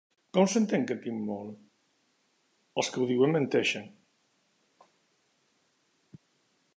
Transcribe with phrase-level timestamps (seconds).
[0.35, 1.51] Com s'entén, que tinc molt?
[2.83, 3.87] Els que ho diuen menteixen!